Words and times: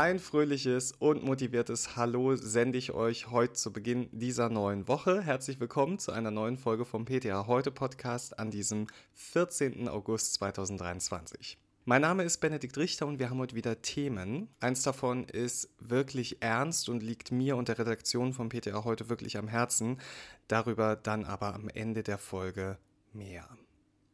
Ein 0.00 0.20
fröhliches 0.20 0.92
und 0.92 1.24
motiviertes 1.24 1.96
Hallo 1.96 2.36
sende 2.36 2.78
ich 2.78 2.92
euch 2.92 3.32
heute 3.32 3.54
zu 3.54 3.72
Beginn 3.72 4.08
dieser 4.12 4.48
neuen 4.48 4.86
Woche. 4.86 5.22
Herzlich 5.22 5.58
willkommen 5.58 5.98
zu 5.98 6.12
einer 6.12 6.30
neuen 6.30 6.56
Folge 6.56 6.84
vom 6.84 7.04
PTA 7.04 7.48
Heute 7.48 7.72
Podcast 7.72 8.38
an 8.38 8.52
diesem 8.52 8.86
14. 9.14 9.88
August 9.88 10.34
2023. 10.34 11.58
Mein 11.84 12.02
Name 12.02 12.22
ist 12.22 12.38
Benedikt 12.38 12.78
Richter 12.78 13.08
und 13.08 13.18
wir 13.18 13.28
haben 13.28 13.40
heute 13.40 13.56
wieder 13.56 13.82
Themen. 13.82 14.46
Eins 14.60 14.84
davon 14.84 15.24
ist 15.24 15.68
wirklich 15.80 16.40
ernst 16.42 16.88
und 16.88 17.02
liegt 17.02 17.32
mir 17.32 17.56
und 17.56 17.66
der 17.66 17.80
Redaktion 17.80 18.32
vom 18.32 18.50
PTA 18.50 18.84
heute 18.84 19.08
wirklich 19.08 19.36
am 19.36 19.48
Herzen. 19.48 19.98
Darüber 20.46 20.94
dann 20.94 21.24
aber 21.24 21.56
am 21.56 21.68
Ende 21.68 22.04
der 22.04 22.18
Folge 22.18 22.78
mehr. 23.12 23.48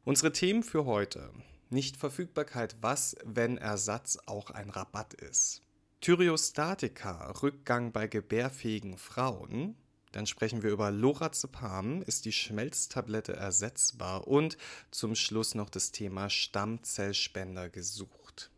Unsere 0.04 0.32
Themen 0.32 0.62
für 0.62 0.86
heute. 0.86 1.28
Nichtverfügbarkeit, 1.68 2.76
was, 2.80 3.16
wenn 3.22 3.58
Ersatz 3.58 4.18
auch 4.24 4.50
ein 4.50 4.70
Rabatt 4.70 5.12
ist. 5.12 5.63
Thyreostatika, 6.04 7.30
Rückgang 7.42 7.90
bei 7.90 8.06
gebärfähigen 8.06 8.98
Frauen. 8.98 9.74
Dann 10.12 10.26
sprechen 10.26 10.62
wir 10.62 10.70
über 10.70 10.90
Lorazepam, 10.90 12.02
ist 12.02 12.26
die 12.26 12.32
Schmelztablette 12.32 13.32
ersetzbar? 13.32 14.28
Und 14.28 14.58
zum 14.90 15.14
Schluss 15.14 15.54
noch 15.54 15.70
das 15.70 15.92
Thema 15.92 16.28
Stammzellspender 16.28 17.70
gesucht. 17.70 18.50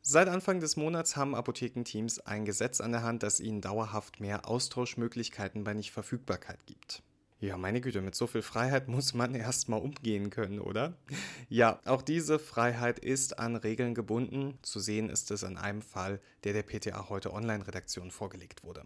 Seit 0.00 0.26
Anfang 0.26 0.58
des 0.58 0.76
Monats 0.76 1.14
haben 1.14 1.36
Apothekenteams 1.36 2.18
ein 2.18 2.44
Gesetz 2.44 2.80
an 2.80 2.90
der 2.90 3.04
Hand, 3.04 3.22
das 3.22 3.38
ihnen 3.38 3.60
dauerhaft 3.60 4.18
mehr 4.18 4.48
Austauschmöglichkeiten 4.48 5.62
bei 5.62 5.74
Nichtverfügbarkeit 5.74 6.66
gibt. 6.66 7.04
Ja, 7.42 7.58
meine 7.58 7.80
Güte, 7.80 8.02
mit 8.02 8.14
so 8.14 8.28
viel 8.28 8.40
Freiheit 8.40 8.86
muss 8.88 9.14
man 9.14 9.34
erstmal 9.34 9.80
umgehen 9.80 10.30
können, 10.30 10.60
oder? 10.60 10.96
Ja, 11.48 11.80
auch 11.84 12.00
diese 12.00 12.38
Freiheit 12.38 13.00
ist 13.00 13.40
an 13.40 13.56
Regeln 13.56 13.96
gebunden. 13.96 14.60
Zu 14.62 14.78
sehen 14.78 15.10
ist 15.10 15.28
es 15.32 15.42
in 15.42 15.56
einem 15.56 15.82
Fall, 15.82 16.20
der 16.44 16.52
der 16.52 16.62
PTA 16.62 17.08
heute 17.08 17.32
Online-Redaktion 17.32 18.12
vorgelegt 18.12 18.62
wurde. 18.62 18.84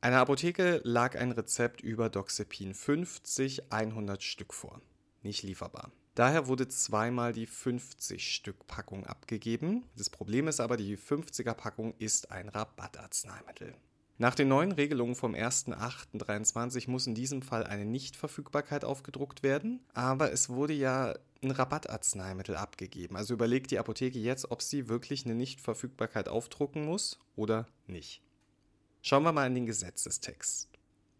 Einer 0.00 0.20
Apotheke 0.20 0.80
lag 0.84 1.16
ein 1.16 1.32
Rezept 1.32 1.80
über 1.80 2.08
Doxepin 2.08 2.74
50, 2.74 3.72
100 3.72 4.22
Stück 4.22 4.54
vor. 4.54 4.80
Nicht 5.24 5.42
lieferbar. 5.42 5.90
Daher 6.14 6.46
wurde 6.46 6.68
zweimal 6.68 7.32
die 7.32 7.46
50 7.46 8.32
Stück 8.36 8.68
Packung 8.68 9.04
abgegeben. 9.04 9.82
Das 9.96 10.10
Problem 10.10 10.46
ist 10.46 10.60
aber, 10.60 10.76
die 10.76 10.96
50er 10.96 11.54
Packung 11.54 11.92
ist 11.98 12.30
ein 12.30 12.50
Rabattarzneimittel. 12.50 13.74
Nach 14.18 14.34
den 14.34 14.48
neuen 14.48 14.72
Regelungen 14.72 15.14
vom 15.14 15.34
1.8.23 15.34 16.88
muss 16.90 17.06
in 17.06 17.14
diesem 17.14 17.42
Fall 17.42 17.64
eine 17.64 17.84
Nichtverfügbarkeit 17.84 18.82
aufgedruckt 18.82 19.42
werden, 19.42 19.80
aber 19.92 20.32
es 20.32 20.48
wurde 20.48 20.72
ja 20.72 21.14
ein 21.42 21.50
Rabattarzneimittel 21.50 22.56
abgegeben. 22.56 23.16
Also 23.16 23.34
überlegt 23.34 23.70
die 23.70 23.78
Apotheke 23.78 24.18
jetzt, 24.18 24.50
ob 24.50 24.62
sie 24.62 24.88
wirklich 24.88 25.26
eine 25.26 25.34
Nichtverfügbarkeit 25.34 26.30
aufdrucken 26.30 26.86
muss 26.86 27.18
oder 27.36 27.66
nicht. 27.86 28.22
Schauen 29.02 29.22
wir 29.22 29.32
mal 29.32 29.46
in 29.46 29.54
den 29.54 29.66
Gesetzestext. 29.66 30.70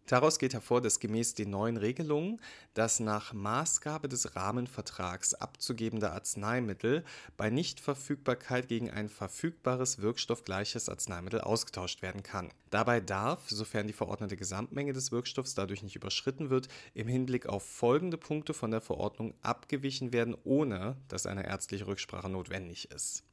Daraus 0.07 0.39
geht 0.39 0.53
hervor, 0.53 0.79
dass 0.79 1.01
gemäß 1.01 1.33
den 1.33 1.49
neuen 1.49 1.75
Regelungen 1.75 2.39
das 2.73 3.01
nach 3.01 3.33
Maßgabe 3.33 4.07
des 4.07 4.37
Rahmenvertrags 4.37 5.33
abzugebende 5.33 6.11
Arzneimittel 6.11 7.03
bei 7.35 7.49
Nichtverfügbarkeit 7.49 8.69
gegen 8.69 8.89
ein 8.89 9.09
verfügbares 9.09 10.01
wirkstoffgleiches 10.01 10.87
Arzneimittel 10.87 11.41
ausgetauscht 11.41 12.01
werden 12.01 12.23
kann. 12.23 12.49
Dabei 12.69 13.01
darf, 13.01 13.49
sofern 13.49 13.87
die 13.87 13.93
verordnete 13.93 14.37
Gesamtmenge 14.37 14.93
des 14.93 15.11
Wirkstoffs 15.11 15.55
dadurch 15.55 15.83
nicht 15.83 15.97
überschritten 15.97 16.49
wird, 16.49 16.69
im 16.93 17.09
Hinblick 17.09 17.45
auf 17.45 17.63
folgende 17.63 18.17
Punkte 18.17 18.53
von 18.53 18.71
der 18.71 18.81
Verordnung 18.81 19.33
abgewichen 19.41 20.13
werden, 20.13 20.37
ohne 20.45 20.95
dass 21.09 21.25
eine 21.25 21.45
ärztliche 21.45 21.85
Rücksprache 21.85 22.29
notwendig 22.29 22.91
ist. 22.91 23.23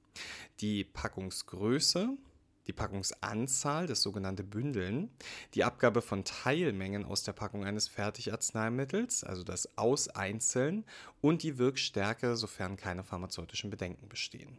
Die 0.60 0.82
Packungsgröße, 0.82 2.16
die 2.66 2.72
Packungsanzahl, 2.72 3.86
das 3.86 4.02
sogenannte 4.02 4.44
Bündeln, 4.44 5.10
die 5.54 5.64
Abgabe 5.64 6.02
von 6.02 6.24
Teilmengen 6.24 7.04
aus 7.04 7.22
der 7.22 7.32
Packung 7.32 7.64
eines 7.64 7.88
Fertigarzneimittels, 7.88 9.24
also 9.24 9.42
das 9.42 9.76
Auseinzeln 9.76 10.84
und 11.20 11.42
die 11.42 11.58
Wirkstärke, 11.58 12.36
sofern 12.36 12.76
keine 12.76 13.04
pharmazeutischen 13.04 13.70
Bedenken 13.70 14.08
bestehen. 14.08 14.58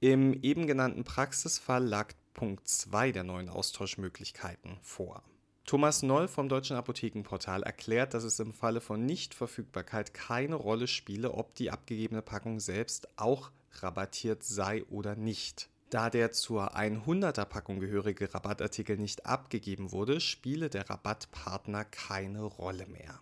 Im 0.00 0.34
eben 0.42 0.66
genannten 0.66 1.04
Praxisfall 1.04 1.84
lag 1.84 2.12
Punkt 2.34 2.68
2 2.68 3.12
der 3.12 3.24
neuen 3.24 3.48
Austauschmöglichkeiten 3.48 4.78
vor. 4.82 5.22
Thomas 5.64 6.02
Noll 6.02 6.28
vom 6.28 6.48
Deutschen 6.48 6.76
Apothekenportal 6.76 7.64
erklärt, 7.64 8.14
dass 8.14 8.22
es 8.22 8.38
im 8.38 8.52
Falle 8.52 8.80
von 8.80 9.04
Nichtverfügbarkeit 9.04 10.14
keine 10.14 10.54
Rolle 10.54 10.86
spiele, 10.86 11.32
ob 11.32 11.56
die 11.56 11.72
abgegebene 11.72 12.22
Packung 12.22 12.60
selbst 12.60 13.08
auch 13.16 13.50
rabattiert 13.82 14.44
sei 14.44 14.84
oder 14.84 15.16
nicht. 15.16 15.68
Da 15.90 16.10
der 16.10 16.32
zur 16.32 16.76
100er 16.76 17.44
Packung 17.44 17.78
gehörige 17.78 18.34
Rabattartikel 18.34 18.96
nicht 18.96 19.24
abgegeben 19.24 19.92
wurde, 19.92 20.20
spiele 20.20 20.68
der 20.68 20.90
Rabattpartner 20.90 21.84
keine 21.84 22.42
Rolle 22.42 22.86
mehr. 22.86 23.20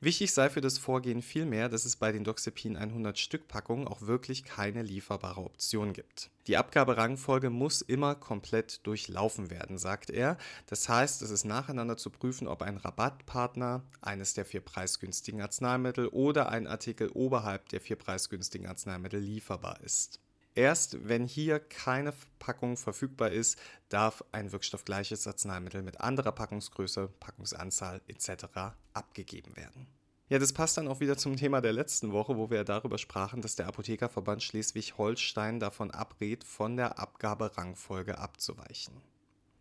Wichtig 0.00 0.32
sei 0.32 0.48
für 0.48 0.60
das 0.60 0.78
Vorgehen 0.78 1.22
vielmehr, 1.22 1.68
dass 1.68 1.84
es 1.84 1.96
bei 1.96 2.12
den 2.12 2.22
Doxepin 2.22 2.76
100 2.76 3.18
Stück 3.18 3.48
Packungen 3.48 3.88
auch 3.88 4.02
wirklich 4.02 4.44
keine 4.44 4.82
lieferbare 4.82 5.40
Option 5.40 5.92
gibt. 5.92 6.30
Die 6.46 6.56
Abgaberangfolge 6.56 7.50
muss 7.50 7.82
immer 7.82 8.14
komplett 8.14 8.86
durchlaufen 8.86 9.50
werden, 9.50 9.76
sagt 9.76 10.10
er. 10.10 10.38
Das 10.66 10.88
heißt, 10.88 11.20
es 11.22 11.30
ist 11.30 11.44
nacheinander 11.44 11.96
zu 11.96 12.10
prüfen, 12.10 12.46
ob 12.46 12.62
ein 12.62 12.76
Rabattpartner 12.76 13.82
eines 14.00 14.34
der 14.34 14.44
vier 14.44 14.60
preisgünstigen 14.60 15.42
Arzneimittel 15.42 16.06
oder 16.06 16.48
ein 16.48 16.68
Artikel 16.68 17.08
oberhalb 17.08 17.68
der 17.70 17.80
vier 17.80 17.96
preisgünstigen 17.96 18.68
Arzneimittel 18.68 19.18
lieferbar 19.18 19.80
ist. 19.82 20.20
Erst 20.58 21.08
wenn 21.08 21.24
hier 21.24 21.60
keine 21.60 22.12
Packung 22.40 22.76
verfügbar 22.76 23.30
ist, 23.30 23.60
darf 23.90 24.24
ein 24.32 24.50
wirkstoffgleiches 24.50 25.24
Arzneimittel 25.28 25.82
mit 25.82 26.00
anderer 26.00 26.32
Packungsgröße, 26.32 27.10
Packungsanzahl 27.20 28.00
etc. 28.08 28.46
abgegeben 28.92 29.56
werden. 29.56 29.86
Ja, 30.28 30.40
das 30.40 30.52
passt 30.52 30.76
dann 30.76 30.88
auch 30.88 30.98
wieder 30.98 31.16
zum 31.16 31.36
Thema 31.36 31.60
der 31.60 31.72
letzten 31.72 32.10
Woche, 32.10 32.36
wo 32.36 32.50
wir 32.50 32.64
darüber 32.64 32.98
sprachen, 32.98 33.40
dass 33.40 33.54
der 33.54 33.68
Apothekerverband 33.68 34.42
Schleswig-Holstein 34.42 35.60
davon 35.60 35.92
abrät, 35.92 36.42
von 36.42 36.76
der 36.76 36.98
Abgaberangfolge 36.98 38.18
abzuweichen. 38.18 38.94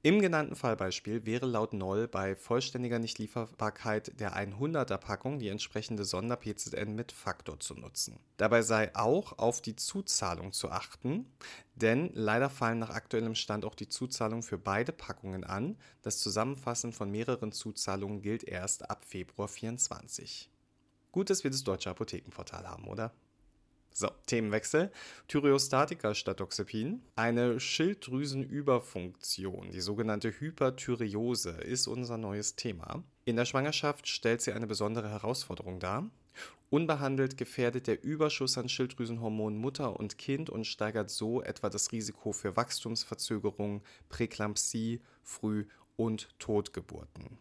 Im 0.03 0.22
genannten 0.22 0.56
Fallbeispiel 0.56 1.25
wäre 1.25 1.47
laut 1.47 1.74
Noll 1.74 2.08
bei 2.08 2.35
vollständiger 2.35 3.00
Nichtlieferbarkeit 3.00 4.19
der 4.19 4.38
100er 4.38 4.97
Packung 4.97 5.40
die 5.40 5.50
entsprechende 5.50 6.06
Sonder-PZN 6.06 6.94
mit 6.94 7.12
Faktor 7.12 7.59
zu 7.59 7.74
nutzen. 7.74 8.19
Dabei 8.38 8.62
sei 8.62 8.96
auch 8.96 9.40
auf 9.40 9.59
die 9.59 9.75
Zuzahlung 9.75 10.53
zu 10.53 10.69
achten, 10.69 11.25
denn 11.74 12.12
leider 12.13 12.52
fallen 12.52 12.78
nach 12.78 12.91
aktuellem 12.91 13.34
Stand 13.34 13.66
auch 13.66 13.74
die 13.74 13.90
Zuzahlungen 13.90 14.44
für 14.44 14.59
beide 14.59 14.91
Packungen 14.91 15.44
an. 15.44 15.78
Das 16.03 16.19
Zusammenfassen 16.19 16.94
von 16.94 17.09
mehreren 17.09 17.52
Zuzahlungen 17.52 18.22
gilt 18.22 18.44
erst 18.44 18.90
ab 18.91 19.03
Februar 19.03 19.47
2024. 19.47 20.52
Gut, 21.12 21.31
dass 21.31 21.44
wir 21.44 21.50
das 21.50 21.64
deutsche 21.64 21.90
Apothekenportal 21.90 22.68
haben, 22.68 22.88
oder? 22.88 23.12
So, 24.00 24.12
Themenwechsel. 24.28 24.91
Thyreostatika 25.28 26.13
statt 26.13 26.40
Doxepin. 26.40 27.02
Eine 27.16 27.59
Schilddrüsenüberfunktion, 27.59 29.72
die 29.72 29.81
sogenannte 29.81 30.40
Hyperthyreose, 30.40 31.50
ist 31.50 31.88
unser 31.88 32.19
neues 32.19 32.56
Thema. 32.56 33.03
In 33.25 33.38
der 33.38 33.46
Schwangerschaft 33.46 34.08
stellt 34.08 34.44
sie 34.44 34.53
eine 34.53 34.68
besondere 34.68 35.09
Herausforderung 35.09 35.80
dar. 35.80 36.08
Unbehandelt 36.69 37.38
gefährdet 37.38 37.88
der 37.88 38.03
Überschuss 38.03 38.59
an 38.59 38.69
Schilddrüsenhormonen 38.69 39.58
Mutter 39.58 40.00
und 40.00 40.19
Kind 40.19 40.52
und 40.52 40.68
steigert 40.68 41.09
so 41.09 41.41
etwa 41.41 41.72
das 41.72 41.91
Risiko 41.91 42.34
für 42.34 42.56
Wachstumsverzögerung, 42.56 43.81
Präklampsie, 44.09 45.02
Früh- 45.24 45.66
und 45.96 46.29
Totgeburten. 46.38 47.40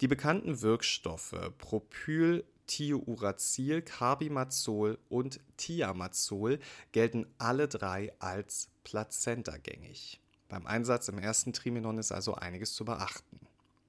Die 0.00 0.08
bekannten 0.08 0.62
Wirkstoffe 0.62 1.36
Propyl, 1.58 2.46
Thiouracil, 2.70 3.82
Carbimazol 3.82 4.98
und 5.08 5.40
Thiamazol 5.56 6.60
gelten 6.92 7.26
alle 7.36 7.66
drei 7.66 8.12
als 8.20 8.68
plazentagängig. 8.84 10.20
Beim 10.48 10.66
Einsatz 10.66 11.08
im 11.08 11.18
ersten 11.18 11.52
Trimenon 11.52 11.98
ist 11.98 12.12
also 12.12 12.36
einiges 12.36 12.74
zu 12.74 12.84
beachten. 12.84 13.40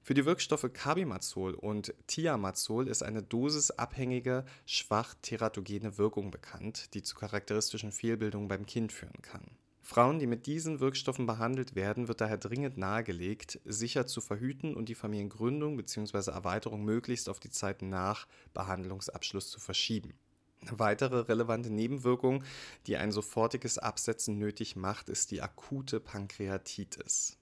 Für 0.02 0.14
die 0.14 0.24
Wirkstoffe 0.24 0.68
Carbimazol 0.72 1.54
und 1.54 1.94
Thiamazol 2.08 2.88
ist 2.88 3.04
eine 3.04 3.22
dosisabhängige, 3.22 4.44
schwach 4.66 5.14
teratogene 5.22 5.96
Wirkung 5.96 6.32
bekannt, 6.32 6.92
die 6.94 7.04
zu 7.04 7.14
charakteristischen 7.14 7.92
Fehlbildungen 7.92 8.48
beim 8.48 8.66
Kind 8.66 8.92
führen 8.92 9.22
kann. 9.22 9.44
Frauen, 9.84 10.20
die 10.20 10.28
mit 10.28 10.46
diesen 10.46 10.78
Wirkstoffen 10.78 11.26
behandelt 11.26 11.74
werden, 11.74 12.06
wird 12.06 12.20
daher 12.20 12.38
dringend 12.38 12.78
nahegelegt, 12.78 13.58
sicher 13.64 14.06
zu 14.06 14.20
verhüten 14.20 14.74
und 14.74 14.88
die 14.88 14.94
Familiengründung 14.94 15.76
bzw. 15.76 16.30
Erweiterung 16.30 16.84
möglichst 16.84 17.28
auf 17.28 17.40
die 17.40 17.50
Zeit 17.50 17.82
nach 17.82 18.28
Behandlungsabschluss 18.54 19.50
zu 19.50 19.58
verschieben. 19.58 20.14
Eine 20.60 20.78
weitere 20.78 21.22
relevante 21.22 21.70
Nebenwirkung, 21.70 22.44
die 22.86 22.96
ein 22.96 23.10
sofortiges 23.10 23.78
Absetzen 23.78 24.38
nötig 24.38 24.76
macht, 24.76 25.08
ist 25.08 25.32
die 25.32 25.42
akute 25.42 25.98
Pankreatitis. 25.98 27.36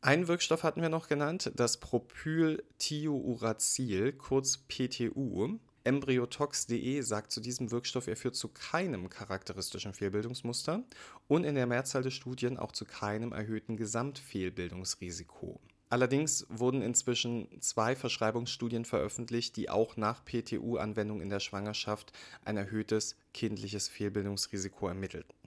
Einen 0.00 0.28
Wirkstoff 0.28 0.62
hatten 0.62 0.80
wir 0.80 0.88
noch 0.88 1.08
genannt, 1.08 1.52
das 1.56 1.78
Propylthiouracil, 1.78 4.14
kurz 4.14 4.56
PTU. 4.56 5.58
Embryotox.de 5.84 7.00
sagt 7.00 7.32
zu 7.32 7.40
diesem 7.40 7.70
Wirkstoff, 7.70 8.06
er 8.06 8.16
führt 8.16 8.36
zu 8.36 8.48
keinem 8.48 9.08
charakteristischen 9.08 9.94
Fehlbildungsmuster 9.94 10.84
und 11.26 11.44
in 11.44 11.54
der 11.54 11.66
Mehrzahl 11.66 12.02
der 12.02 12.10
Studien 12.10 12.58
auch 12.58 12.72
zu 12.72 12.84
keinem 12.84 13.32
erhöhten 13.32 13.76
Gesamtfehlbildungsrisiko. 13.76 15.60
Allerdings 15.88 16.46
wurden 16.48 16.82
inzwischen 16.82 17.48
zwei 17.60 17.96
Verschreibungsstudien 17.96 18.84
veröffentlicht, 18.84 19.56
die 19.56 19.70
auch 19.70 19.96
nach 19.96 20.24
PTU-Anwendung 20.24 21.20
in 21.20 21.30
der 21.30 21.40
Schwangerschaft 21.40 22.12
ein 22.44 22.56
erhöhtes 22.56 23.16
kindliches 23.34 23.88
Fehlbildungsrisiko 23.88 24.86
ermittelten. 24.86 25.39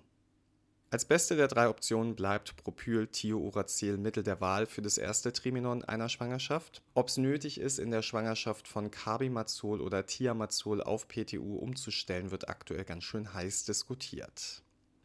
Als 0.93 1.05
beste 1.05 1.35
der 1.35 1.47
drei 1.47 1.69
Optionen 1.69 2.13
bleibt 2.13 2.55
Propyl-Thiouracil 2.55 3.97
Mittel 3.97 4.21
der 4.21 4.41
Wahl 4.41 4.67
für 4.67 4.83
das 4.83 4.99
erste 4.99 5.33
Triminon 5.33 5.83
einer 5.83 6.07
Schwangerschaft. 6.07 6.83
Ob 6.93 7.07
es 7.07 7.17
nötig 7.17 7.59
ist, 7.59 7.79
in 7.79 7.89
der 7.89 8.03
Schwangerschaft 8.03 8.67
von 8.67 8.91
Carbimazol 8.91 9.81
oder 9.81 10.05
Thiamazol 10.05 10.83
auf 10.83 11.07
PTU 11.07 11.55
umzustellen, 11.55 12.29
wird 12.29 12.47
aktuell 12.47 12.83
ganz 12.83 13.05
schön 13.05 13.33
heiß 13.33 13.65
diskutiert. 13.65 14.62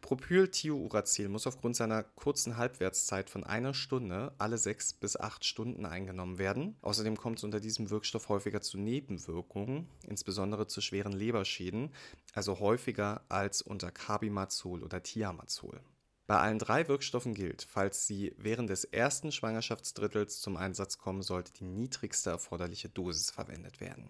Propyl-Thiouracil 0.08 1.28
muss 1.28 1.46
aufgrund 1.46 1.76
seiner 1.76 2.02
kurzen 2.02 2.56
Halbwertszeit 2.56 3.28
von 3.28 3.44
einer 3.44 3.74
Stunde 3.74 4.32
alle 4.38 4.56
sechs 4.56 4.94
bis 4.94 5.18
acht 5.18 5.44
Stunden 5.44 5.84
eingenommen 5.84 6.38
werden. 6.38 6.78
Außerdem 6.80 7.18
kommt 7.18 7.36
es 7.36 7.44
unter 7.44 7.60
diesem 7.60 7.90
Wirkstoff 7.90 8.30
häufiger 8.30 8.62
zu 8.62 8.78
Nebenwirkungen, 8.78 9.86
insbesondere 10.06 10.66
zu 10.66 10.80
schweren 10.80 11.12
Leberschäden, 11.12 11.90
also 12.32 12.58
häufiger 12.58 13.20
als 13.28 13.60
unter 13.60 13.90
Carbimazol 13.90 14.82
oder 14.82 15.02
Thiamazol. 15.02 15.78
Bei 16.26 16.38
allen 16.38 16.58
drei 16.58 16.88
Wirkstoffen 16.88 17.34
gilt, 17.34 17.60
falls 17.68 18.06
sie 18.06 18.34
während 18.38 18.70
des 18.70 18.84
ersten 18.84 19.30
Schwangerschaftsdrittels 19.30 20.40
zum 20.40 20.56
Einsatz 20.56 20.96
kommen, 20.96 21.20
sollte 21.20 21.52
die 21.52 21.64
niedrigste 21.64 22.30
erforderliche 22.30 22.88
Dosis 22.88 23.30
verwendet 23.30 23.82
werden. 23.82 24.08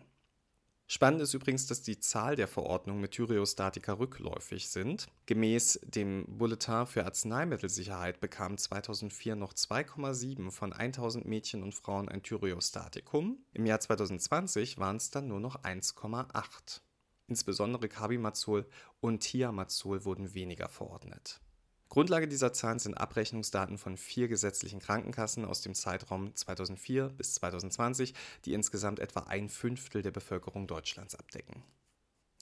Spannend 0.90 1.20
ist 1.20 1.35
übrigens, 1.35 1.67
dass 1.67 1.82
die 1.82 2.00
Zahl 2.00 2.35
der 2.35 2.49
Verordnungen 2.49 3.02
mit 3.02 3.11
Thyreostatika 3.11 3.93
rückläufig 3.93 4.70
sind. 4.70 5.06
Gemäß 5.26 5.81
dem 5.85 6.25
Bulletin 6.38 6.87
für 6.87 7.05
Arzneimittelsicherheit 7.05 8.20
bekamen 8.20 8.56
2004 8.56 9.37
noch 9.37 9.52
2,7 9.52 10.50
von 10.50 10.73
1000 10.73 11.26
Mädchen 11.26 11.62
und 11.62 11.75
Frauen 11.75 12.08
ein 12.08 12.23
Thyreostatikum. 12.23 13.37
Im 13.52 13.67
Jahr 13.67 13.81
2020 13.81 14.79
waren 14.79 14.96
es 14.96 15.11
dann 15.11 15.29
nur 15.29 15.40
noch 15.40 15.62
1,8. 15.62 16.81
Insbesondere 17.26 17.90
Carbimazol 17.90 18.67
und 19.00 19.20
Thiamazol 19.20 20.06
wurden 20.06 20.32
weniger 20.32 20.70
verordnet. 20.70 21.43
Grundlage 21.88 22.29
dieser 22.29 22.52
Zahlen 22.52 22.79
sind 22.79 22.94
Abrechnungsdaten 22.94 23.79
von 23.79 23.96
vier 23.96 24.29
gesetzlichen 24.29 24.79
Krankenkassen 24.79 25.44
aus 25.44 25.62
dem 25.62 25.75
Zeitraum 25.75 26.35
2004 26.35 27.08
bis 27.08 27.35
2020, 27.35 28.14
die 28.44 28.52
insgesamt 28.52 29.00
etwa 29.00 29.20
ein 29.20 29.49
Fünftel 29.49 30.02
der 30.02 30.11
Bevölkerung 30.11 30.67
Deutschlands 30.67 31.14
abdecken. 31.14 31.62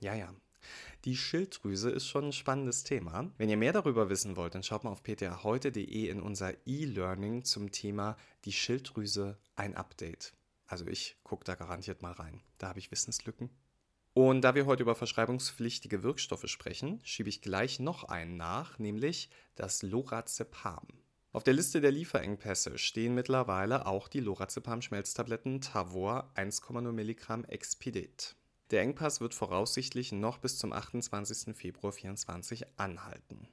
Ja, 0.01 0.15
ja. 0.15 0.35
Die 1.05 1.17
Schilddrüse 1.17 1.91
ist 1.91 2.09
schon 2.09 2.27
ein 2.27 2.33
spannendes 2.33 2.83
Thema. 2.83 3.31
Wenn 3.39 3.49
ihr 3.49 3.57
mehr 3.57 3.73
darüber 3.73 4.09
wissen 4.11 4.37
wollt, 4.37 4.57
dann 4.57 4.65
schaut 4.65 4.83
mal 4.83 4.91
auf 4.91 5.05
ptaheute.de 5.05 6.09
in 6.09 6.21
unser 6.21 6.55
E-Learning 6.67 7.45
zum 7.45 7.71
Thema 7.71 8.17
die 8.45 8.53
Schilddrüse 8.53 9.39
ein 9.55 9.77
Update. 9.77 10.35
Also 10.67 10.87
ich 10.89 11.17
gucke 11.23 11.45
da 11.45 11.55
garantiert 11.55 12.03
mal 12.03 12.13
rein. 12.13 12.43
Da 12.59 12.69
habe 12.69 12.81
ich 12.81 12.91
Wissenslücken. 12.91 13.51
Und 14.17 14.41
da 14.41 14.55
wir 14.55 14.65
heute 14.65 14.83
über 14.83 14.95
verschreibungspflichtige 14.95 16.03
Wirkstoffe 16.03 16.49
sprechen, 16.49 17.01
schiebe 17.03 17.29
ich 17.29 17.43
gleich 17.43 17.81
noch 17.81 18.05
einen 18.05 18.39
nach, 18.39 18.79
nämlich 18.79 19.29
das 19.57 19.83
Lorazepam. 19.83 20.87
Auf 21.33 21.45
der 21.45 21.53
Liste 21.53 21.83
der 21.83 21.91
Lieferengpässe 21.91 22.79
stehen 22.79 23.15
mittlerweile 23.15 23.85
auch 23.85 24.09
die 24.09 24.23
Lorazepam-Schmelztabletten 24.23 25.61
Tavor 25.61 26.33
1,0 26.35 26.93
Milligramm 26.93 27.45
Expedit. 27.45 28.37
Der 28.71 28.81
Engpass 28.81 29.21
wird 29.21 29.35
voraussichtlich 29.35 30.13
noch 30.13 30.39
bis 30.39 30.57
zum 30.57 30.73
28. 30.73 31.55
Februar 31.55 31.93
2024 31.93 32.79
anhalten. 32.79 33.49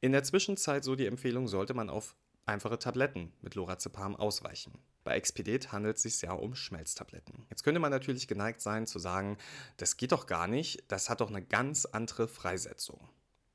In 0.00 0.12
der 0.12 0.22
Zwischenzeit, 0.22 0.84
so 0.84 0.94
die 0.94 1.06
Empfehlung, 1.06 1.48
sollte 1.48 1.74
man 1.74 1.90
auf 1.90 2.14
einfache 2.44 2.78
Tabletten 2.78 3.32
mit 3.40 3.56
Lorazepam 3.56 4.14
ausweichen. 4.14 4.78
Bei 5.06 5.14
Expedit 5.14 5.70
handelt 5.70 5.98
es 5.98 6.02
sich 6.02 6.20
ja 6.20 6.32
um 6.32 6.56
Schmelztabletten. 6.56 7.46
Jetzt 7.48 7.62
könnte 7.62 7.78
man 7.78 7.92
natürlich 7.92 8.26
geneigt 8.26 8.60
sein 8.60 8.88
zu 8.88 8.98
sagen, 8.98 9.38
das 9.76 9.96
geht 9.96 10.10
doch 10.10 10.26
gar 10.26 10.48
nicht, 10.48 10.82
das 10.88 11.08
hat 11.08 11.20
doch 11.20 11.28
eine 11.28 11.44
ganz 11.44 11.86
andere 11.86 12.26
Freisetzung. 12.26 13.08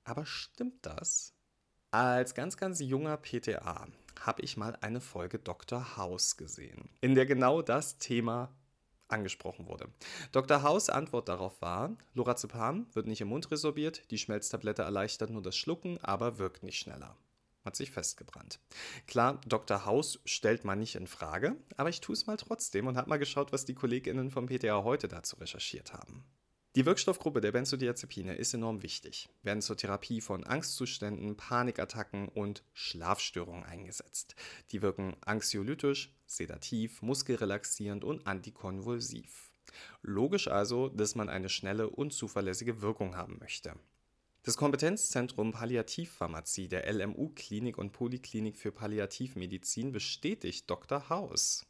Aber 0.05 0.25
stimmt 0.25 0.85
das? 0.85 1.33
Als 1.91 2.35
ganz, 2.35 2.55
ganz 2.55 2.79
junger 2.79 3.17
PTA 3.17 3.85
habe 4.21 4.41
ich 4.43 4.55
mal 4.55 4.77
eine 4.79 5.01
Folge 5.01 5.39
Dr. 5.39 5.97
House 5.97 6.37
gesehen, 6.37 6.87
in 7.01 7.15
der 7.15 7.25
genau 7.25 7.61
das 7.61 7.97
Thema 7.97 8.55
angesprochen 9.09 9.67
wurde. 9.67 9.89
Dr. 10.31 10.63
House 10.63 10.89
Antwort 10.89 11.27
darauf 11.27 11.61
war, 11.61 11.97
Lorazepam 12.13 12.87
wird 12.93 13.07
nicht 13.07 13.19
im 13.19 13.27
Mund 13.27 13.51
resorbiert, 13.51 14.09
die 14.09 14.17
Schmelztablette 14.17 14.83
erleichtert 14.83 15.31
nur 15.31 15.41
das 15.41 15.57
Schlucken, 15.57 15.97
aber 16.01 16.37
wirkt 16.37 16.63
nicht 16.63 16.79
schneller 16.79 17.17
hat 17.63 17.75
sich 17.75 17.91
festgebrannt. 17.91 18.59
Klar, 19.07 19.41
Dr. 19.45 19.85
House 19.85 20.19
stellt 20.25 20.65
man 20.65 20.79
nicht 20.79 20.95
in 20.95 21.07
Frage, 21.07 21.55
aber 21.77 21.89
ich 21.89 22.01
tue 22.01 22.13
es 22.13 22.27
mal 22.27 22.37
trotzdem 22.37 22.87
und 22.87 22.97
habe 22.97 23.09
mal 23.09 23.17
geschaut, 23.17 23.51
was 23.51 23.65
die 23.65 23.75
KollegInnen 23.75 24.31
vom 24.31 24.47
PTA 24.47 24.83
heute 24.83 25.07
dazu 25.07 25.35
recherchiert 25.37 25.93
haben. 25.93 26.25
Die 26.75 26.85
Wirkstoffgruppe 26.85 27.41
der 27.41 27.51
Benzodiazepine 27.51 28.35
ist 28.35 28.53
enorm 28.53 28.81
wichtig, 28.81 29.27
werden 29.43 29.61
zur 29.61 29.75
Therapie 29.75 30.21
von 30.21 30.45
Angstzuständen, 30.45 31.35
Panikattacken 31.35 32.29
und 32.29 32.63
Schlafstörungen 32.71 33.65
eingesetzt. 33.65 34.35
Die 34.71 34.81
wirken 34.81 35.17
anxiolytisch, 35.19 36.15
sedativ, 36.25 37.01
muskelrelaxierend 37.01 38.05
und 38.05 38.25
antikonvulsiv. 38.25 39.51
Logisch 40.01 40.47
also, 40.47 40.87
dass 40.87 41.15
man 41.15 41.27
eine 41.27 41.49
schnelle 41.49 41.89
und 41.89 42.13
zuverlässige 42.13 42.81
Wirkung 42.81 43.17
haben 43.17 43.37
möchte. 43.39 43.75
Das 44.43 44.57
Kompetenzzentrum 44.57 45.51
Palliativpharmazie 45.51 46.67
der 46.67 46.91
LMU 46.91 47.29
Klinik 47.35 47.77
und 47.77 47.91
Poliklinik 47.91 48.57
für 48.57 48.71
Palliativmedizin 48.71 49.91
bestätigt 49.91 50.67
Dr. 50.67 51.09
Haus. 51.09 51.63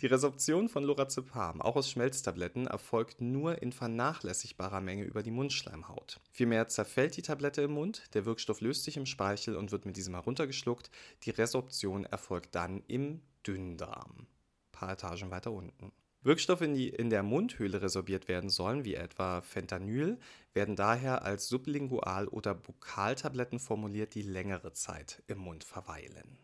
Die 0.00 0.06
Resorption 0.06 0.68
von 0.68 0.84
Lorazepam, 0.84 1.60
auch 1.60 1.74
aus 1.74 1.90
Schmelztabletten, 1.90 2.68
erfolgt 2.68 3.20
nur 3.20 3.60
in 3.62 3.72
vernachlässigbarer 3.72 4.80
Menge 4.80 5.02
über 5.02 5.24
die 5.24 5.32
Mundschleimhaut. 5.32 6.20
Vielmehr 6.30 6.68
zerfällt 6.68 7.16
die 7.16 7.22
Tablette 7.22 7.62
im 7.62 7.72
Mund, 7.72 8.04
der 8.14 8.26
Wirkstoff 8.26 8.60
löst 8.60 8.84
sich 8.84 8.96
im 8.96 9.06
Speichel 9.06 9.56
und 9.56 9.72
wird 9.72 9.84
mit 9.84 9.96
diesem 9.96 10.14
heruntergeschluckt. 10.14 10.90
Die 11.24 11.30
Resorption 11.30 12.04
erfolgt 12.04 12.54
dann 12.54 12.84
im 12.86 13.22
Dünndarm. 13.44 14.28
Paar 14.70 14.92
Etagen 14.92 15.32
weiter 15.32 15.50
unten. 15.50 15.90
Wirkstoffe, 16.24 16.60
die 16.60 16.88
in 16.88 17.10
der 17.10 17.22
Mundhöhle 17.22 17.82
resorbiert 17.82 18.28
werden 18.28 18.48
sollen, 18.48 18.84
wie 18.84 18.94
etwa 18.94 19.42
Fentanyl, 19.42 20.18
werden 20.54 20.74
daher 20.74 21.22
als 21.22 21.48
Sublingual- 21.48 22.28
oder 22.28 22.54
Bukaltabletten 22.54 23.58
formuliert, 23.58 24.14
die 24.14 24.22
längere 24.22 24.72
Zeit 24.72 25.22
im 25.26 25.38
Mund 25.38 25.64
verweilen. 25.64 26.38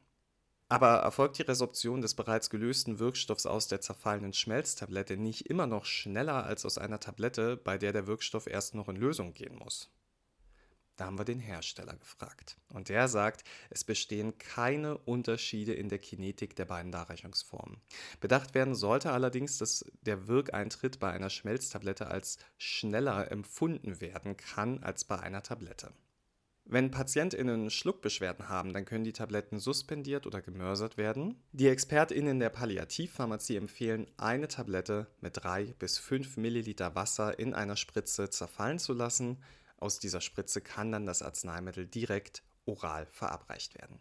Aber 0.68 0.98
erfolgt 0.98 1.38
die 1.38 1.42
Resorption 1.42 2.02
des 2.02 2.14
bereits 2.14 2.50
gelösten 2.50 2.98
Wirkstoffs 2.98 3.46
aus 3.46 3.66
der 3.66 3.80
zerfallenen 3.80 4.34
Schmelztablette 4.34 5.16
nicht 5.16 5.46
immer 5.46 5.66
noch 5.66 5.84
schneller 5.84 6.44
als 6.44 6.64
aus 6.64 6.78
einer 6.78 7.00
Tablette, 7.00 7.56
bei 7.56 7.76
der 7.76 7.92
der 7.92 8.06
Wirkstoff 8.06 8.46
erst 8.46 8.74
noch 8.74 8.88
in 8.88 8.96
Lösung 8.96 9.32
gehen 9.32 9.56
muss? 9.56 9.90
Da 11.00 11.06
haben 11.06 11.18
wir 11.18 11.24
den 11.24 11.40
Hersteller 11.40 11.96
gefragt. 11.96 12.58
Und 12.68 12.90
der 12.90 13.08
sagt, 13.08 13.42
es 13.70 13.84
bestehen 13.84 14.36
keine 14.36 14.98
Unterschiede 14.98 15.72
in 15.72 15.88
der 15.88 15.98
Kinetik 15.98 16.54
der 16.56 16.66
beiden 16.66 16.92
Darreichungsformen. 16.92 17.80
Bedacht 18.20 18.54
werden 18.54 18.74
sollte 18.74 19.10
allerdings, 19.10 19.56
dass 19.56 19.82
der 20.02 20.28
Wirkeintritt 20.28 21.00
bei 21.00 21.10
einer 21.10 21.30
Schmelztablette 21.30 22.08
als 22.08 22.36
schneller 22.58 23.32
empfunden 23.32 24.02
werden 24.02 24.36
kann 24.36 24.82
als 24.82 25.04
bei 25.04 25.18
einer 25.18 25.42
Tablette. 25.42 25.90
Wenn 26.66 26.90
PatientInnen 26.90 27.70
Schluckbeschwerden 27.70 28.50
haben, 28.50 28.74
dann 28.74 28.84
können 28.84 29.04
die 29.04 29.14
Tabletten 29.14 29.58
suspendiert 29.58 30.26
oder 30.26 30.42
gemörsert 30.42 30.98
werden. 30.98 31.42
Die 31.52 31.66
ExpertInnen 31.66 32.38
der 32.38 32.50
Palliativpharmazie 32.50 33.56
empfehlen, 33.56 34.06
eine 34.18 34.48
Tablette 34.48 35.06
mit 35.20 35.42
3 35.42 35.74
bis 35.78 35.98
5 35.98 36.36
Milliliter 36.36 36.94
Wasser 36.94 37.38
in 37.38 37.54
einer 37.54 37.76
Spritze 37.76 38.28
zerfallen 38.28 38.78
zu 38.78 38.92
lassen, 38.92 39.38
aus 39.80 39.98
dieser 39.98 40.20
Spritze 40.20 40.60
kann 40.60 40.92
dann 40.92 41.06
das 41.06 41.22
Arzneimittel 41.22 41.86
direkt 41.86 42.42
oral 42.66 43.06
verabreicht 43.06 43.74
werden. 43.74 43.98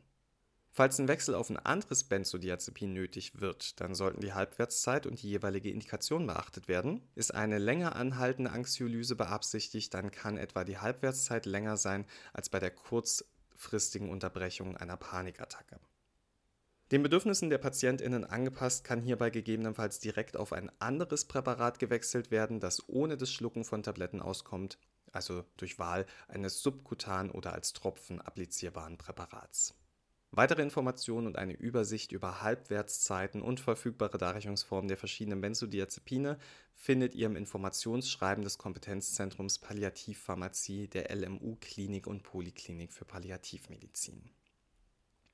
Falls 0.72 1.00
ein 1.00 1.08
Wechsel 1.08 1.36
auf 1.36 1.50
ein 1.50 1.58
anderes 1.58 2.04
Benzodiazepin 2.04 2.94
nötig 2.94 3.42
wird, 3.42 3.82
dann 3.82 3.96
sollten 3.96 4.22
die 4.22 4.34
Halbwertszeit 4.34 5.08
und 5.08 5.22
die 5.22 5.30
jeweilige 5.30 5.72
Indikation 5.72 6.28
beachtet 6.28 6.68
werden. 6.68 7.02
Ist 7.16 7.34
eine 7.34 7.58
länger 7.58 7.96
anhaltende 7.96 8.52
Anxiolyse 8.52 9.16
beabsichtigt, 9.16 9.94
dann 9.94 10.12
kann 10.12 10.38
etwa 10.38 10.64
die 10.64 10.78
Halbwertszeit 10.78 11.46
länger 11.46 11.76
sein 11.76 12.06
als 12.34 12.50
bei 12.50 12.60
der 12.60 12.72
kurzfristigen 12.72 14.10
Unterbrechung 14.10 14.78
einer 14.78 14.96
Panikattacke. 14.96 15.80
Den 16.92 17.04
Bedürfnissen 17.04 17.50
der 17.50 17.60
PatientInnen 17.60 18.24
angepasst 18.24 18.84
kann 18.84 19.02
hierbei 19.02 19.32
gegebenenfalls 19.32 20.00
direkt 20.00 20.38
auf 20.38 20.54
ein 20.54 20.72
anderes 20.80 21.26
Präparat 21.26 21.80
gewechselt 21.80 22.32
werden, 22.32 22.60
das 22.60 22.88
ohne 22.88 23.18
das 23.18 23.32
Schlucken 23.32 23.64
von 23.64 23.84
Tabletten 23.84 24.22
auskommt 24.22 24.80
also 25.14 25.44
durch 25.58 25.80
Wahl 25.80 26.06
eines 26.28 26.62
subkutan 26.62 27.32
oder 27.32 27.54
als 27.54 27.74
Tropfen 27.74 28.22
applizierbaren 28.22 28.98
Präparats. 28.98 29.74
Weitere 30.32 30.62
Informationen 30.62 31.26
und 31.26 31.38
eine 31.38 31.54
Übersicht 31.54 32.12
über 32.12 32.42
Halbwertszeiten 32.44 33.42
und 33.42 33.60
verfügbare 33.60 34.20
Darreichungsformen 34.20 34.88
der 34.88 34.98
verschiedenen 34.98 35.42
Benzodiazepine 35.42 36.38
findet 36.76 37.16
ihr 37.16 37.26
im 37.26 37.36
Informationsschreiben 37.36 38.44
des 38.44 38.60
Kompetenzzentrums 38.60 39.58
Palliativpharmazie 39.58 40.88
der 40.88 41.14
LMU 41.16 41.58
Klinik 41.60 42.06
und 42.06 42.22
Poliklinik 42.22 42.94
für 42.94 43.06
Palliativmedizin. 43.06 44.30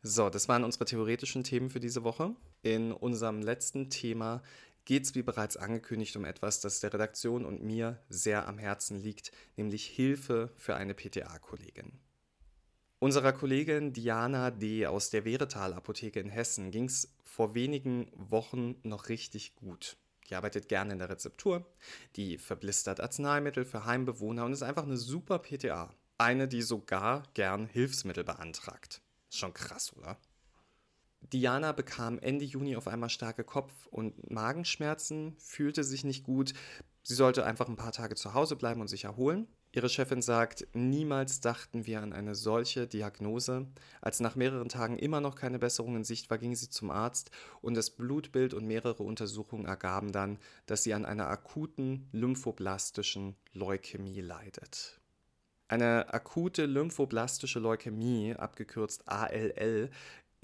So, 0.02 0.30
das 0.30 0.48
waren 0.48 0.64
unsere 0.64 0.86
theoretischen 0.86 1.44
Themen 1.44 1.70
für 1.70 1.82
diese 1.82 2.04
Woche. 2.04 2.34
In 2.62 2.94
unserem 2.94 3.42
letzten 3.42 3.90
Thema 3.90 4.44
geht 4.86 5.04
es, 5.04 5.16
wie 5.16 5.24
bereits 5.24 5.58
angekündigt, 5.58 6.16
um 6.16 6.26
etwas, 6.26 6.62
das 6.62 6.80
der 6.80 6.94
Redaktion 6.94 7.46
und 7.46 7.64
mir 7.64 8.00
sehr 8.08 8.48
am 8.48 8.58
Herzen 8.58 8.98
liegt, 8.98 9.32
nämlich 9.58 9.86
Hilfe 9.88 10.52
für 10.56 10.76
eine 10.76 10.94
PTA-Kollegin. 10.94 12.00
Unserer 13.00 13.34
Kollegin 13.34 13.94
Diana 13.94 14.52
D. 14.52 14.88
aus 14.88 15.10
der 15.10 15.24
Veretal 15.24 15.74
Apotheke 15.74 16.20
in 16.20 16.30
Hessen 16.30 16.72
ging 16.72 16.86
es 16.86 17.14
vor 17.24 17.54
wenigen 17.54 18.08
Wochen 18.16 18.76
noch 18.84 19.10
richtig 19.10 19.56
gut. 19.56 19.98
Die 20.30 20.36
arbeitet 20.36 20.70
gerne 20.70 20.94
in 20.94 21.00
der 21.00 21.10
Rezeptur, 21.10 21.66
die 22.16 22.38
verblistert 22.38 23.00
Arzneimittel 23.00 23.66
für 23.66 23.86
Heimbewohner 23.86 24.46
und 24.46 24.54
ist 24.54 24.64
einfach 24.64 24.84
eine 24.84 24.98
super 24.98 25.40
PTA. 25.40 25.94
Eine, 26.18 26.48
die 26.48 26.62
sogar 26.62 27.24
gern 27.34 27.68
Hilfsmittel 27.68 28.24
beantragt. 28.24 29.02
Schon 29.30 29.54
krass, 29.54 29.94
oder? 29.98 30.18
Diana 31.34 31.72
bekam 31.72 32.20
Ende 32.20 32.46
Juni 32.46 32.76
auf 32.76 32.88
einmal 32.88 33.10
starke 33.10 33.44
Kopf- 33.44 33.88
und 33.88 34.30
Magenschmerzen, 34.30 35.36
fühlte 35.38 35.84
sich 35.84 36.04
nicht 36.04 36.24
gut. 36.24 36.54
Sie 37.04 37.16
sollte 37.16 37.46
einfach 37.46 37.68
ein 37.68 37.76
paar 37.76 37.92
Tage 37.92 38.16
zu 38.16 38.34
Hause 38.34 38.56
bleiben 38.56 38.82
und 38.82 38.88
sich 38.88 39.04
erholen. 39.04 39.48
Ihre 39.76 39.90
Chefin 39.90 40.22
sagt, 40.22 40.68
niemals 40.74 41.42
dachten 41.42 41.86
wir 41.86 42.02
an 42.02 42.14
eine 42.14 42.34
solche 42.34 42.88
Diagnose. 42.88 43.68
Als 44.00 44.22
nach 44.22 44.38
mehreren 44.38 44.70
Tagen 44.70 44.98
immer 44.98 45.20
noch 45.20 45.36
keine 45.36 45.60
Besserung 45.60 45.98
in 45.98 46.06
Sicht 46.06 46.30
war, 46.30 46.38
ging 46.38 46.56
sie 46.56 46.70
zum 46.70 46.92
Arzt 46.92 47.30
und 47.62 47.76
das 47.76 47.90
Blutbild 47.90 48.54
und 48.54 48.66
mehrere 48.66 49.04
Untersuchungen 49.04 49.66
ergaben 49.66 50.14
dann, 50.14 50.40
dass 50.66 50.84
sie 50.84 50.94
an 50.94 51.06
einer 51.06 51.28
akuten 51.28 52.08
lymphoblastischen 52.14 53.36
Leukämie 53.52 54.22
leidet. 54.22 55.02
Eine 55.68 56.14
akute 56.14 56.68
lymphoblastische 56.68 57.60
Leukämie, 57.60 58.36
abgekürzt 58.36 59.08
ALL, 59.08 59.90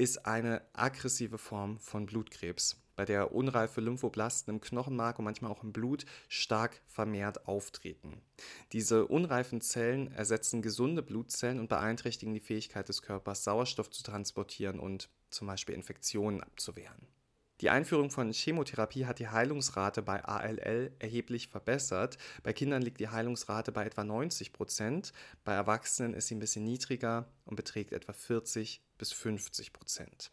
ist 0.02 0.26
eine 0.26 0.64
aggressive 0.74 1.38
Form 1.38 1.78
von 1.78 2.08
Blutkrebs 2.08 2.82
bei 2.96 3.06
der 3.06 3.36
unreife 3.36 3.82
Lymphoblasten 3.82 4.56
im 4.56 4.60
Knochenmark 4.60 5.20
und 5.20 5.26
manchmal 5.26 5.52
auch 5.52 5.62
im 5.62 5.74
Blut 5.74 6.06
stark 6.28 6.82
vermehrt 6.88 7.48
auftreten. 7.48 8.20
Diese 8.72 9.06
unreifen 9.06 9.62
Zellen 9.62 10.12
ersetzen 10.12 10.64
gesunde 10.64 11.04
Blutzellen 11.04 11.60
und 11.60 11.70
beeinträchtigen 11.70 12.34
die 12.34 12.40
Fähigkeit 12.40 12.90
des 12.90 13.04
Körpers, 13.04 13.44
Sauerstoff 13.44 13.92
zu 13.92 14.02
transportieren 14.02 14.80
und 14.80 15.08
zum 15.30 15.46
Beispiel 15.46 15.76
Infektionen 15.76 16.42
abzuwehren. 16.42 17.06
Die 17.62 17.70
Einführung 17.70 18.10
von 18.10 18.32
Chemotherapie 18.32 19.06
hat 19.06 19.20
die 19.20 19.28
Heilungsrate 19.28 20.02
bei 20.02 20.26
ALL 20.26 20.92
erheblich 20.98 21.48
verbessert. 21.48 22.18
Bei 22.42 22.54
Kindern 22.54 22.82
liegt 22.82 23.00
die 23.00 23.10
Heilungsrate 23.10 23.72
bei 23.72 23.86
etwa 23.86 24.04
90 24.04 24.52
Prozent, 24.52 25.14
bei 25.44 25.54
Erwachsenen 25.54 26.16
ist 26.16 26.28
sie 26.28 26.36
ein 26.36 26.40
bisschen 26.40 26.64
niedriger 26.64 27.28
und 27.46 27.56
beträgt 27.56 27.92
etwa 27.92 28.14
40 28.14 28.82
bis 28.98 29.14
50 29.14 29.74
Prozent. 29.74 30.32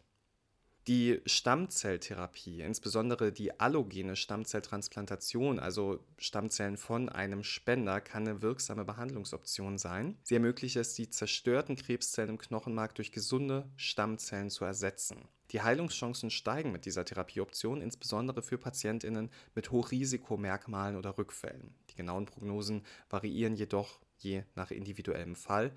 Die 0.89 1.21
Stammzelltherapie, 1.27 2.61
insbesondere 2.61 3.31
die 3.31 3.59
allogene 3.59 4.15
Stammzelltransplantation, 4.15 5.59
also 5.59 5.99
Stammzellen 6.17 6.77
von 6.77 7.09
einem 7.09 7.43
Spender, 7.43 8.01
kann 8.01 8.27
eine 8.27 8.41
wirksame 8.41 8.85
Behandlungsoption 8.85 9.77
sein. 9.77 10.17
Sie 10.23 10.33
ermöglicht 10.33 10.77
es, 10.77 10.95
die 10.95 11.07
zerstörten 11.07 11.75
Krebszellen 11.75 12.31
im 12.31 12.37
Knochenmark 12.39 12.95
durch 12.95 13.11
gesunde 13.11 13.69
Stammzellen 13.75 14.49
zu 14.49 14.65
ersetzen. 14.65 15.27
Die 15.51 15.61
Heilungschancen 15.61 16.31
steigen 16.31 16.71
mit 16.71 16.85
dieser 16.85 17.05
Therapieoption, 17.05 17.81
insbesondere 17.81 18.41
für 18.41 18.57
Patientinnen 18.57 19.29
mit 19.53 19.69
Hochrisikomerkmalen 19.69 20.97
oder 20.97 21.19
Rückfällen. 21.19 21.75
Die 21.91 21.97
genauen 21.97 22.25
Prognosen 22.25 22.81
variieren 23.11 23.53
jedoch 23.53 23.99
je 24.17 24.41
nach 24.55 24.71
individuellem 24.71 25.35
Fall 25.35 25.71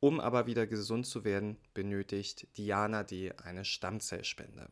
um 0.00 0.18
aber 0.18 0.46
wieder 0.46 0.66
gesund 0.66 1.06
zu 1.06 1.24
werden, 1.24 1.58
benötigt 1.74 2.48
Diana 2.56 3.02
D. 3.04 3.32
eine 3.32 3.64
Stammzellspende. 3.64 4.68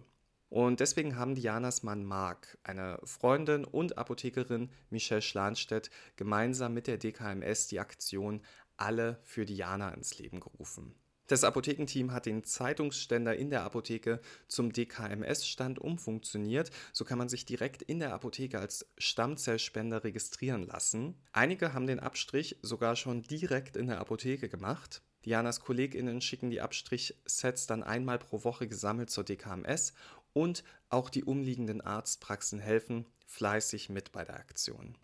Und 0.48 0.80
deswegen 0.80 1.16
haben 1.16 1.34
Dianas 1.34 1.82
Mann 1.82 2.04
Mark, 2.04 2.56
eine 2.62 2.98
Freundin 3.04 3.64
und 3.64 3.98
Apothekerin 3.98 4.70
Michelle 4.88 5.20
Schlanstedt, 5.20 5.90
gemeinsam 6.16 6.72
mit 6.72 6.86
der 6.86 6.96
DKMS 6.96 7.68
die 7.68 7.80
Aktion 7.80 8.40
Alle 8.78 9.18
für 9.22 9.44
Diana 9.44 9.90
ins 9.90 10.18
Leben 10.18 10.40
gerufen. 10.40 10.94
Das 11.26 11.44
Apothekenteam 11.44 12.12
hat 12.12 12.24
den 12.24 12.42
Zeitungsständer 12.42 13.36
in 13.36 13.50
der 13.50 13.62
Apotheke 13.62 14.22
zum 14.46 14.72
DKMS-Stand 14.72 15.78
umfunktioniert. 15.78 16.70
So 16.94 17.04
kann 17.04 17.18
man 17.18 17.28
sich 17.28 17.44
direkt 17.44 17.82
in 17.82 17.98
der 17.98 18.14
Apotheke 18.14 18.58
als 18.58 18.90
Stammzellspender 18.96 20.04
registrieren 20.04 20.62
lassen. 20.62 21.20
Einige 21.32 21.74
haben 21.74 21.86
den 21.86 22.00
Abstrich 22.00 22.56
sogar 22.62 22.96
schon 22.96 23.24
direkt 23.24 23.76
in 23.76 23.88
der 23.88 24.00
Apotheke 24.00 24.48
gemacht. 24.48 25.02
Dianas 25.28 25.60
KollegInnen 25.60 26.22
schicken 26.22 26.48
die 26.48 26.62
Abstrichsets 26.62 27.66
dann 27.66 27.82
einmal 27.82 28.18
pro 28.18 28.44
Woche 28.44 28.66
gesammelt 28.66 29.10
zur 29.10 29.24
DKMS 29.24 29.92
und 30.32 30.64
auch 30.88 31.10
die 31.10 31.22
umliegenden 31.22 31.82
Arztpraxen 31.82 32.60
helfen 32.60 33.04
fleißig 33.26 33.90
mit 33.90 34.10
bei 34.10 34.24
der 34.24 34.36
Aktion. 34.36 34.96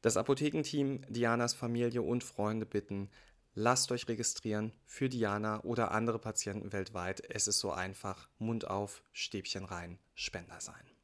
Das 0.00 0.16
Apothekenteam, 0.16 1.02
Dianas 1.10 1.52
Familie 1.52 2.00
und 2.00 2.24
Freunde 2.24 2.64
bitten, 2.64 3.10
lasst 3.54 3.92
euch 3.92 4.08
registrieren 4.08 4.72
für 4.86 5.10
Diana 5.10 5.62
oder 5.62 5.90
andere 5.90 6.18
Patienten 6.18 6.72
weltweit. 6.72 7.22
Es 7.28 7.46
ist 7.46 7.58
so 7.58 7.70
einfach. 7.70 8.30
Mund 8.38 8.66
auf, 8.66 9.02
Stäbchen 9.12 9.66
rein, 9.66 9.98
Spender 10.14 10.58
sein. 10.58 10.95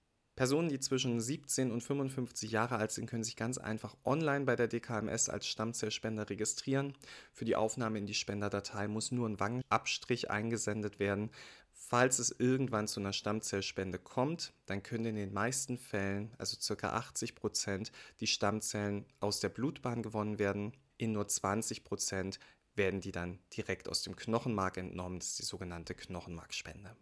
Personen, 0.43 0.69
die 0.69 0.81
zwischen 0.81 1.21
17 1.21 1.71
und 1.71 1.83
55 1.83 2.51
Jahre 2.51 2.75
alt 2.75 2.91
sind, 2.91 3.07
können 3.07 3.23
sich 3.23 3.37
ganz 3.37 3.59
einfach 3.59 3.97
online 4.05 4.45
bei 4.45 4.57
der 4.57 4.67
DKMS 4.67 5.29
als 5.29 5.47
Stammzellspender 5.47 6.29
registrieren. 6.29 6.95
Für 7.33 7.45
die 7.45 7.55
Aufnahme 7.55 7.99
in 7.99 8.07
die 8.07 8.15
Spenderdatei 8.15 8.89
muss 8.89 9.13
nur 9.13 9.29
ein 9.29 9.39
Wangenabstrich 9.39 10.33
eingesendet 10.33 10.99
werden. 10.99 11.31
Falls 11.71 12.19
es 12.19 12.35
irgendwann 12.37 12.89
zu 12.89 12.99
einer 12.99 13.13
Stammzellspende 13.13 14.01
kommt, 14.01 14.53
dann 14.67 14.83
können 14.83 15.05
in 15.05 15.15
den 15.15 15.33
meisten 15.33 15.79
Fällen, 15.79 16.35
also 16.39 16.57
ca. 16.75 16.89
80 16.89 17.37
Prozent, 17.37 17.93
die 18.19 18.27
Stammzellen 18.27 19.07
aus 19.21 19.39
der 19.39 19.49
Blutbahn 19.49 20.03
gewonnen 20.03 20.41
werden. 20.41 20.73
In 20.97 21.13
nur 21.13 21.29
20 21.29 21.85
Prozent 21.85 22.41
werden 22.75 23.01
die 23.01 23.13
dann 23.13 23.39
direkt 23.57 23.89
aus 23.89 24.03
dem 24.03 24.17
Knochenmark 24.17 24.77
entnommen. 24.77 25.21
Das 25.21 25.29
ist 25.29 25.39
die 25.39 25.45
sogenannte 25.45 25.95
Knochenmarkspende. 25.95 26.97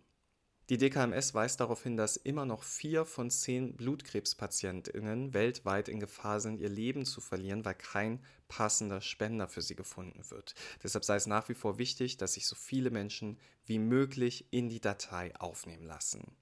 Die 0.71 0.79
DKMS 0.79 1.35
weist 1.35 1.59
darauf 1.59 1.83
hin, 1.83 1.97
dass 1.97 2.17
immer 2.17 2.47
noch 2.47 2.63
vier 2.63 3.05
von 3.05 3.29
zehn 3.29 3.75
Blutkrebspatientinnen 3.75 5.35
weltweit 5.35 5.89
in 5.89 5.99
Gefahr 5.99 6.39
sind, 6.39 6.61
ihr 6.61 6.69
Leben 6.69 7.05
zu 7.05 7.21
verlieren, 7.21 7.65
weil 7.65 7.75
kein 7.75 8.25
passender 8.47 9.01
Spender 9.01 9.49
für 9.49 9.63
sie 9.63 9.75
gefunden 9.75 10.23
wird. 10.31 10.55
Deshalb 10.81 11.05
sei 11.05 11.17
es 11.17 11.27
nach 11.27 11.49
wie 11.49 11.55
vor 11.55 11.79
wichtig, 11.79 12.19
dass 12.19 12.35
sich 12.35 12.47
so 12.47 12.55
viele 12.55 12.93
Menschen 12.93 13.37
wie 13.65 13.81
möglich 13.81 14.47
in 14.53 14.69
die 14.69 14.81
Datei 14.81 15.35
aufnehmen 15.41 15.87
lassen. 15.87 16.37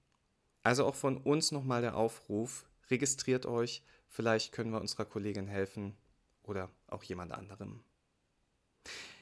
Also 0.61 0.85
auch 0.85 0.95
von 0.95 1.17
uns 1.17 1.51
nochmal 1.51 1.81
der 1.81 1.97
Aufruf, 1.97 2.69
registriert 2.91 3.47
euch, 3.47 3.81
vielleicht 4.07 4.51
können 4.51 4.71
wir 4.71 4.79
unserer 4.79 5.05
Kollegin 5.05 5.47
helfen 5.47 5.97
oder 6.43 6.69
auch 6.85 7.01
jemand 7.01 7.31
anderem. 7.31 7.83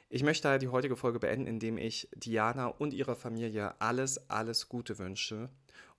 Ich 0.09 0.23
möchte 0.23 0.57
die 0.57 0.69
heutige 0.69 0.95
Folge 0.95 1.19
beenden, 1.19 1.47
indem 1.47 1.77
ich 1.77 2.07
Diana 2.15 2.67
und 2.67 2.93
ihrer 2.93 3.15
Familie 3.15 3.79
alles, 3.81 4.29
alles 4.29 4.69
Gute 4.69 4.97
wünsche. 4.99 5.49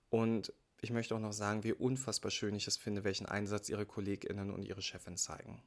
Und 0.09 0.51
ich 0.81 0.91
möchte 0.91 1.15
auch 1.15 1.19
noch 1.19 1.33
sagen, 1.33 1.63
wie 1.63 1.73
unfassbar 1.73 2.31
schön 2.31 2.55
ich 2.55 2.67
es 2.67 2.77
finde, 2.77 3.03
welchen 3.03 3.27
Einsatz 3.27 3.69
ihre 3.69 3.85
KollegInnen 3.85 4.49
und 4.49 4.63
ihre 4.63 4.81
Chefin 4.81 5.17
zeigen. 5.17 5.61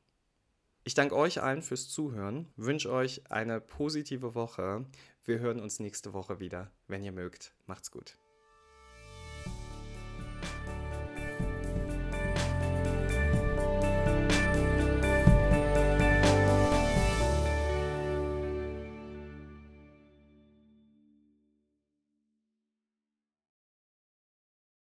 Ich 0.85 0.95
danke 0.95 1.15
euch 1.15 1.41
allen 1.41 1.63
fürs 1.63 1.89
Zuhören, 1.89 2.49
wünsche 2.57 2.91
euch 2.91 3.31
eine 3.31 3.61
positive 3.61 4.35
Woche. 4.35 4.85
Wir 5.25 5.39
hören 5.39 5.61
uns 5.61 5.79
nächste 5.79 6.13
Woche 6.13 6.41
wieder, 6.41 6.73
wenn 6.89 7.05
ihr 7.05 7.13
mögt. 7.13 7.55
Macht's 7.67 7.93
gut. 7.93 8.17